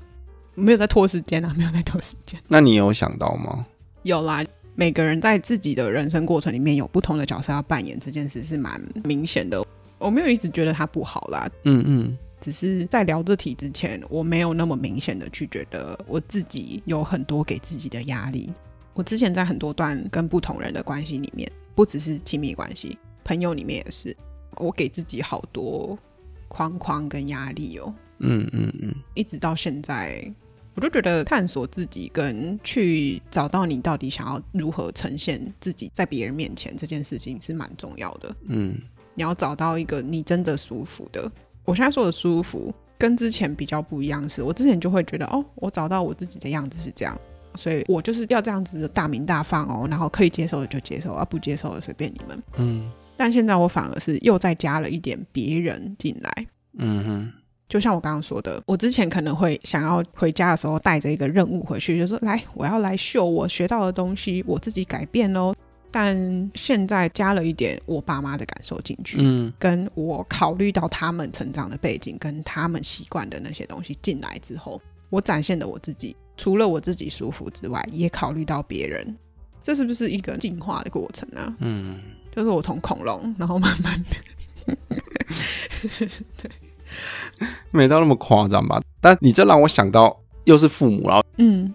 [0.55, 2.39] 没有在拖时间啊， 没有在拖时间。
[2.47, 3.65] 那你有想到吗？
[4.03, 4.43] 有啦。
[4.75, 9.61] 每个人在自己的人生过程里面有不同的角色要扮演，这件事是蛮明显的。
[9.97, 18.51] 我没有一直觉得他不好啦，嗯嗯，只是在聊这题之前，我没有那么明显的去觉得我自己有很多给自己的压力。
[18.93, 24.15] 我之前在很多段跟不同人的关系里面，不只是亲密关系，朋友里面也是，
[24.57, 25.97] 我给自己好多
[26.47, 27.93] 框框跟压力哦。
[28.19, 30.21] 嗯嗯嗯，一直到现在，
[30.75, 38.35] 我就觉得探索自己跟去找到你到底想要如何呈现自己在别人面前这件事情是蛮重要的。
[38.47, 38.77] 嗯，
[39.15, 41.31] 你要找到一个你真的舒服的。
[41.65, 47.15] 我现在说的舒服，跟之前比较不一样是，我之前就会觉得哦，我找到我自己的样子是这样，
[47.55, 52.43] 所以我就是要这样子的大明大放哦，然后可以接受的就接受，啊不接受的随便你们。
[52.57, 56.47] 嗯，但现在我反而是又再加了一点别人进来。
[56.77, 57.31] 嗯哼。
[57.69, 65.53] 就像我刚刚说的，我之前可能会想要回家的时候带着一个任务回去，就说来，我要来秀我学到的东西，我自己改变哦。
[65.91, 79.17] 但现在加了一点我爸妈的感受进去，嗯，跟我考虑到他们成长的背景跟他们习惯的那些东西进来之后，我展现的我自己，除了我自己舒服之外，也考虑到别人，
[79.61, 81.55] 这是不是一个进化的过程啊？
[81.59, 81.99] 嗯，
[82.35, 84.77] 就是我从恐龙，然后慢慢的，
[86.37, 86.51] 对。
[87.71, 91.71] 没到那么夸张吧，但你这让我想到又是父母，然后嗯，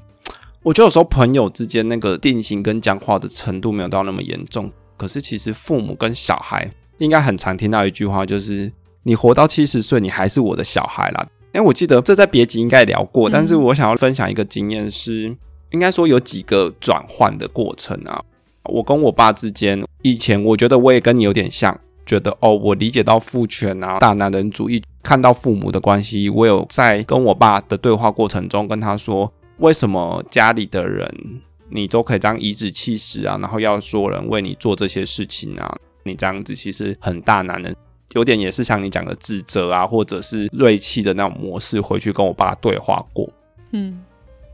[0.64, 8.72] 我觉得有时候朋友之间那个定型跟僵化的程度没有到那么严重，可是其实父母跟小孩应该很常听到一句话，就是
[9.02, 11.26] 你活到七十岁，你还是我的小孩啦。
[11.52, 15.36] 哎，我记得这在别集应该聊过，但是我想要分享一个经验是，
[15.70, 18.24] 应该说有几个转换的过程啊。
[18.64, 21.78] 我跟我爸之间，以前我觉得我也跟你有点像。
[22.06, 37.74] 觉得哦，我理解到父权啊，大男人主义，看到父母的关系，我有在跟我爸的对话过程中跟他说，为什么家里的人你都可以这样颐指气使啊，然后要说人为你做这些事情啊，你这样子其实很大男人，
[38.12, 43.28] 有点也是像你讲的自责啊，或者是锐气的那种模式，回去跟我爸对话过。
[43.72, 44.00] 嗯，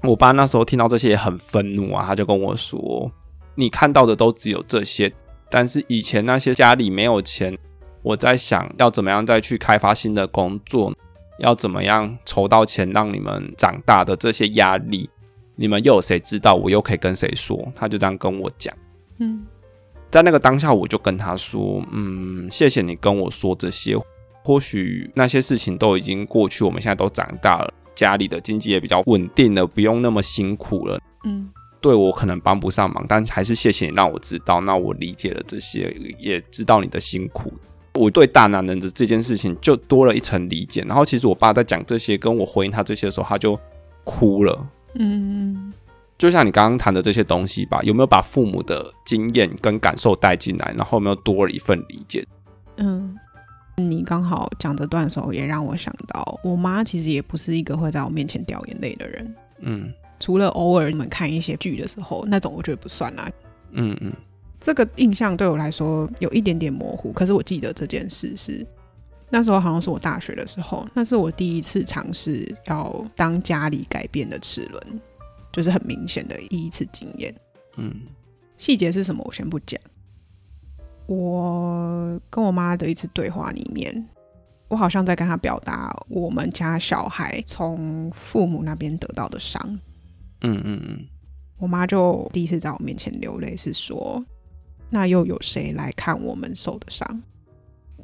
[0.02, 3.10] 我爸那时候听到这些也很愤怒啊，他就跟我说，
[3.54, 5.12] 你看到的都只有这些。
[5.50, 7.58] 但是以前那些家里没有钱，
[8.02, 10.94] 我在想要怎么样再去开发新的工作，
[11.40, 15.08] 要怎么样筹到钱让你们长大的这些压力，
[15.56, 16.54] 你们又有谁知道？
[16.54, 17.70] 我又可以跟谁说？
[17.74, 18.74] 他就这样跟我讲。
[19.18, 19.44] 嗯，
[20.10, 23.96] 在那个当下，我就跟他说：“嗯，谢谢你跟我说这些。
[24.42, 31.50] 或许那些事情都已经过去，我们现在都长大了，家里的经济也比较稳定了，不用那么辛苦了。”嗯。
[31.82, 34.60] 对我可能帮不上忙，但还是谢谢你让我知道。
[34.60, 37.50] 那我理解了这些，也知道你的辛苦。
[38.00, 40.82] 我对大男人的这件事情就多了一层理解。
[40.82, 43.58] 然后其实我爸在讲这些，跟我回应他这些的时候，他就
[44.04, 44.68] 哭了。
[44.94, 45.72] 嗯，
[46.18, 50.74] 就像你刚刚谈的这些东西吧，有没有把父母的经验跟感受带进来？
[50.76, 52.26] 然后有没有多了一份理解？
[52.78, 53.16] 嗯，
[53.76, 59.34] 你刚好讲这段的时候，也让我想到，我妈其实也不是一个会在我面前掉眼泪的人。
[59.60, 59.92] 嗯。
[60.22, 63.26] 除了偶尔你们看一些剧的时候，那种我觉得不算啦。
[63.70, 64.12] 嗯嗯，
[64.60, 68.64] 这个印象对我来说有一点点模糊，可是我记得这件事是
[69.30, 75.00] 那时候好像是我大学的时候，那是我第一次尝试要当家里改变的齿轮，
[75.50, 77.34] 就是很明显的第一次经验。
[77.76, 78.02] 嗯，
[78.58, 79.80] 细节是什么我先不讲。
[81.06, 84.06] 我跟我妈的一次对话里面，
[84.68, 89.60] 我好像在跟她表达我们家小孩从父母那边得到的伤。
[90.42, 91.06] 嗯嗯嗯，
[91.58, 94.24] 我妈就第一次在我面前流泪，是说，
[94.90, 97.22] 那又有谁来看我们受的伤？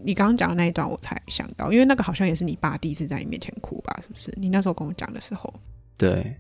[0.05, 3.99] 你刚刚讲的那一段，我才想到，因为那个好像也是你爸第一次在你面前哭吧？
[4.03, 4.33] 是不是？
[4.37, 5.53] 你那时候跟我讲的时候，
[5.97, 6.37] 对，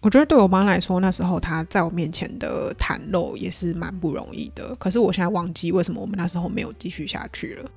[0.00, 4.74] 我觉得对我妈来说，那时候她在我面前的袒露也是蛮不容易的。
[4.76, 7.70] 可是我现在忘记为什么我们那时候没有继续下去了。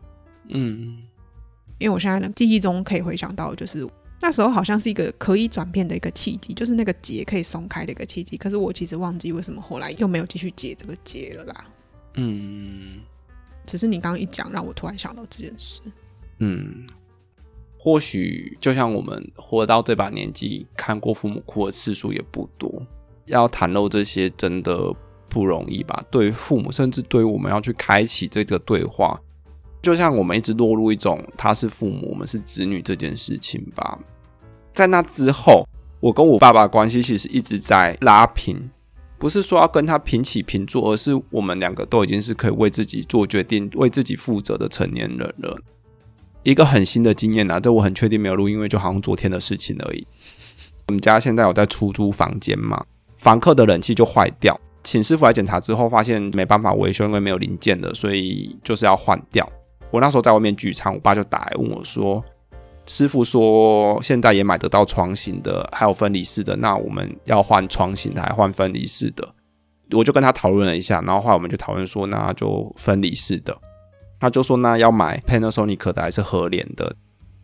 [0.47, 1.03] 嗯，
[1.77, 3.87] 因为我现在的记忆中可以回想到，就是。
[4.19, 8.35] 那时候好像是一个可以转变的一个契机，就是那个结可以松开的一个契机。
[8.35, 11.65] 可是我其实忘记为什么后来又没有继续解这个结了啦。
[12.15, 12.99] 嗯，
[13.65, 15.81] 只是你刚刚一讲，让我突然想到这件事。
[16.39, 16.87] 嗯，
[17.77, 22.81] 或许就像我们活到这把年纪，看过父母哭的次数也不多，
[23.25, 24.91] 要袒露这些真的
[25.29, 26.03] 不容易吧？
[26.09, 29.21] 对于父母，甚至对于我们要去开启这个对话。
[29.81, 33.97] 就像我们一直落入一种他是父母，我们是子女这件事情吧。
[34.73, 35.65] 在那之后，
[35.99, 38.69] 我跟我爸爸关系其实一直在拉平，
[39.17, 45.57] 不是说要跟他平起平坐，而是我们两个都已经是可以为自己做决定、为自己负责的成年人了。
[46.43, 50.05] 一个很新的经验啊，这我很确定没有录，因为就好像昨天的事情而已。
[50.87, 52.83] 我们家现在有在出租房间嘛，
[53.17, 59.49] 房客的冷气就坏掉，请师傅来检查之后，发现没办法维修，因为没有零件的，所以就是要换掉。
[59.91, 62.23] 我那时候在外面聚餐，我爸就打来问我说
[62.85, 69.27] ：“师傅说现在也买得到床型的，还有分离式的，那我们要换床型的还换分离式的？”
[69.91, 73.57] 我就跟他讨论了一下，然后后来我们就讨论说，那就分离式的。
[74.19, 76.95] 他就说那要买 Panasonic 的还是合联的？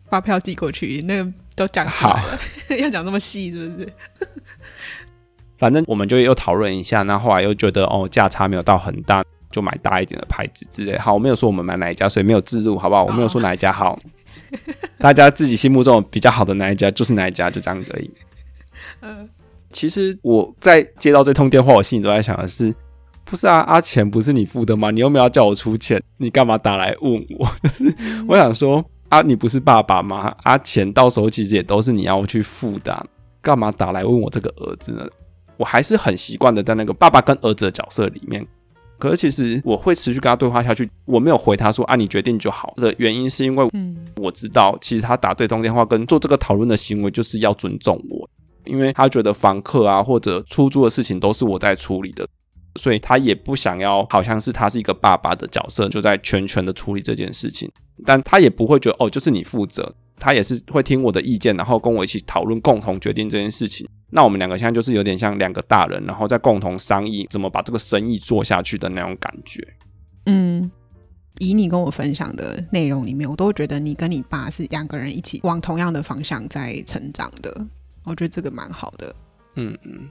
[0.06, 2.38] 发票寄过去，那个都讲出来了，
[2.78, 3.92] 要讲这么细是不是？
[5.56, 9.24] 反正我们就又讨论一下，那后来又觉得哦价差没有到很大，
[9.54, 10.98] 就买大一点的牌子之类。
[10.98, 13.04] 好，我没有说我们买哪一家，所以没有置入，好不好？
[13.04, 13.96] 我没有说哪一家好，
[14.98, 18.10] 大家自己心目中比较好的哪一家就是哪一家，就这样而已。
[19.00, 19.28] 嗯，
[19.70, 22.74] 其实我在接到这通电话，我心里都在想的是，
[23.24, 24.90] 不是啊，阿钱不是你付的吗？
[24.90, 27.48] 你又没有要叫我出钱，你干嘛打来问我？
[27.62, 27.94] 就是
[28.26, 28.84] 我想说。
[29.10, 30.34] 啊，你不是爸爸吗？
[30.42, 33.06] 啊，钱到时候其实也都是你要去付的啊，
[33.40, 35.06] 干嘛打来问我这个儿子呢？
[35.56, 38.44] 我还是很习惯的在那个爸爸跟儿子的角色里面。
[38.98, 40.88] 可是其实我会持续跟他对话下去。
[41.04, 43.68] 我没有回他说啊，你决定就好的原因是因为，
[44.16, 48.28] 我知道其实他打这通电话跟做这个讨论的行为就是要尊重我，
[48.64, 52.26] 因为他觉得房客啊或者出租的事情都是我在处理的，
[52.80, 57.70] 所以他也不想要好像是他是一个爸爸的角色就在全权的处理这件事情。
[58.04, 63.86] 但他也不会觉得哦，就是你负责，他也是会听我的意见，然后跟我一起讨论，共同决定这件事情。
[64.14, 69.66] 那我们两个现在就是有点像两个大人，然后再共同商议怎么把这个生意做下去的那种感觉。
[70.26, 70.70] 嗯，
[71.40, 77.66] 以你跟我分享的内容里面，我都觉得你跟你爸是两个人一起往同样的方向在成长的。
[78.04, 79.16] 我觉得这个蛮好的。
[79.56, 80.08] 嗯嗯，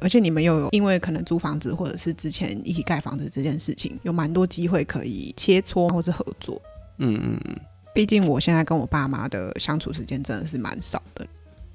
[0.00, 6.58] 而且你们又有因为可能租房子或者是之前一起盖房子这件事情，有蛮多机会可以切磋或是合作。
[6.96, 7.56] 嗯嗯嗯，
[7.94, 11.26] 毕竟我现在跟我爸妈的相处时间真的是蛮少的，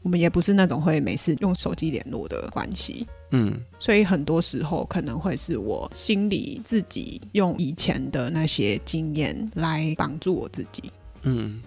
[0.01, 3.07] 我们也不是那种会每次用手机联络的关系。
[3.31, 10.91] 嗯，所以很多时候可能会是我心里自己用以前的那些经验来绑住我自己。
[11.21, 11.61] 嗯，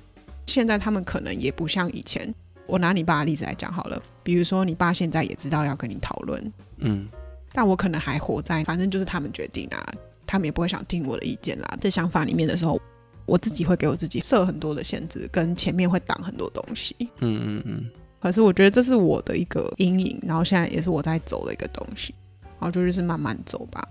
[0.47, 2.35] 现在他们可能也不像以前。
[2.67, 7.07] 我拿你爸的例子来讲好了，比如说你爸现在也知道要跟你讨论，嗯，
[7.53, 9.93] 但我可能还活在反正就是他们决定啊，
[10.27, 12.81] 他们也不会想听我的意见啦，这想法里面的时候。
[13.27, 16.95] 我自己会给我自己设很多的限制，跟前面会挡很多东西。
[17.21, 17.91] 嗯嗯嗯。
[18.25, 22.15] 可是我觉得这是我的一个阴影，然后现在也是我在走的一个东西。
[22.59, 23.87] 然后就就是慢慢走吧。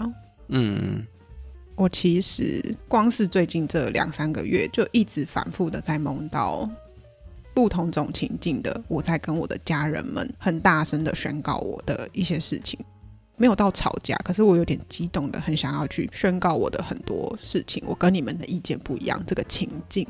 [0.48, 1.08] 嗯嗯。
[1.76, 6.68] 我其实光是最近这两三个月，就一直反复的在梦到
[7.54, 12.80] 不同种情境的我在跟我的家人们很大声的宣告我的一些事情。
[13.38, 17.84] 没有到吵架，可是我有点激动的，很想要去宣告我的很多事情。
[17.86, 20.08] 我跟你们的意见不一样，这个情境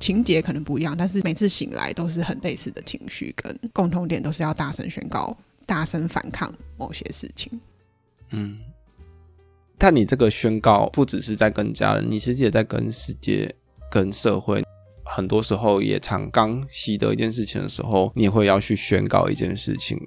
[0.00, 5.36] 情节可能不一样，但是每次醒来都是很类似的情绪，跟共同点都是要大声宣告、
[5.66, 7.52] 大声反抗某些事情。
[8.30, 8.58] 嗯，
[9.76, 13.54] 但你这个宣告不只是在跟家人，你其实也在跟世界、
[13.90, 14.64] 跟社会，
[15.04, 19.98] 很多时候也常刚习得一件事情的时候，你也会要去宣告一件事情。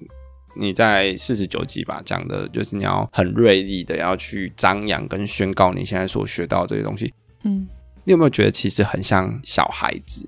[0.56, 7.12] 你在四十九集吧讲的，就是你要很锐利的要去张扬跟宣告你现在所学到这些东西。
[7.44, 7.68] 嗯，
[8.04, 10.28] 你有没有觉得其实很像小孩子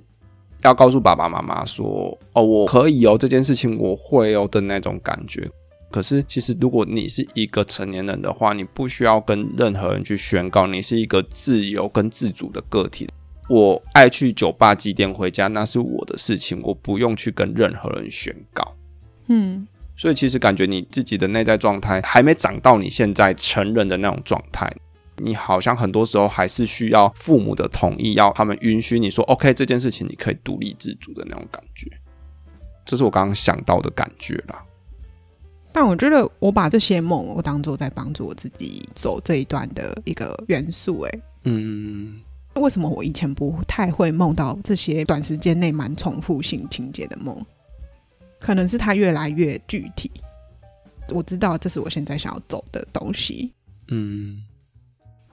[0.63, 5.49] 要告诉爸爸妈妈说：“哦，我可以哦，这件事情我会哦”的那种感觉？
[5.91, 13.07] 可是其实如果你是一个成年人的话，你不需要跟任何人去宣告，你是一个自由跟自主的个体。
[13.47, 18.75] 我爱去酒吧几点回家，那是我的事情，我不用去跟任何人宣告。
[19.27, 19.67] 嗯。
[19.95, 24.69] 所以其实感觉你自己的内在状态还没长到你现在成人的那种状态，
[25.17, 31.89] 你好像很多时候还是需要父母的同意，要他们允许你说 OK 这件事情你可以独立自主的那种感觉，
[32.85, 34.63] 这是我刚刚想到的感觉啦。
[35.71, 42.21] 但我觉得我把这些梦我当做在帮助我自己走这一段的一个元素，哎，嗯，
[42.53, 47.45] 为什么我以前不太会梦到这些短时间内蛮重复性情节的梦？
[48.39, 50.09] 可能是它越来越具体，
[51.09, 53.51] 我知道这是我现在想要走的东西。
[53.89, 54.41] 嗯，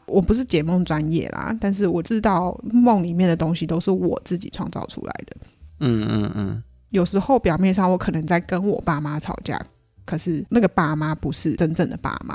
[0.07, 5.36] 我不是解梦专业啦，但是我知道梦里面的东西都是我自己创造出来的。
[5.80, 6.62] 嗯嗯嗯。
[6.90, 9.59] 有时候表面上我可能在跟我爸妈吵架，
[10.05, 12.34] 可是那个爸妈不是真正的爸妈，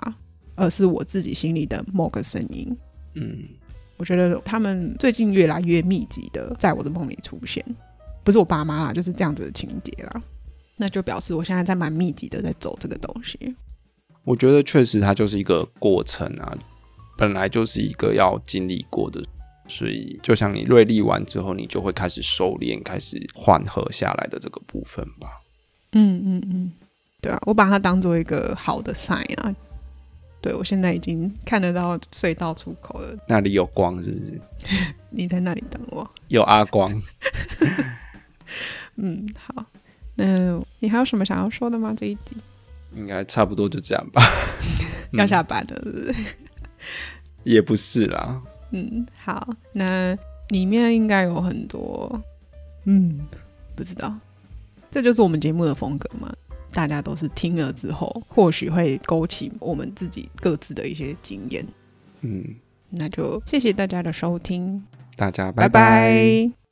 [0.56, 2.76] 而是我自己心里的某个声音。
[3.14, 3.44] 嗯，
[3.98, 7.64] 我觉得他们最近越来越密集的在我的梦里出现，
[8.24, 10.22] 不是我爸妈啦，就是这样子的情节啦。
[10.76, 13.56] 那就表示我现在在蛮密集的在走这个东西。
[14.24, 16.58] 我觉得确实它就是一个过程啊，
[17.18, 19.22] 本来就是一个要经历过的，
[19.68, 25.28] 所以就像你锐利完之后，你就会开始收敛，开始缓和下来的这个部分吧。
[25.94, 26.72] 嗯嗯嗯，
[27.20, 29.56] 对啊，我把它当做一个好的 sign 啊。
[30.40, 34.40] 对，我现在已经看得到隧道出口了，那里有光是不是？
[35.10, 36.08] 你在那里等我。
[36.28, 37.02] 有阿光。
[38.96, 39.66] 嗯，好。
[40.16, 41.94] 那，你还有什么想要说的吗？
[41.98, 42.38] 这一集
[42.96, 44.22] 应该差不多就这样吧。
[45.14, 46.16] 要下班了，是不是？
[47.44, 48.42] 也不是啦。
[48.72, 50.18] 嗯，好，那
[50.50, 52.22] 里面应该有很多，
[52.86, 53.20] 嗯，
[53.76, 54.14] 不知道，
[54.92, 56.34] 这就是我们节目的风格嘛。
[56.74, 61.66] 大家都是听了之后，或许会勾起我们自己各自的一些经验。
[62.22, 62.44] 嗯，
[62.90, 64.84] 那就谢谢大家的收听，
[65.16, 65.70] 大家拜拜。
[65.70, 66.67] 拜拜。